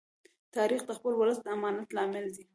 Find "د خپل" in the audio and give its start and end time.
0.85-1.13